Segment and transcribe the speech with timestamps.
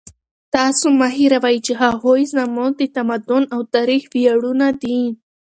[0.55, 4.99] تاسو مه هېروئ چې هغوی زموږ د تمدن او تاریخ ویاړونه دي.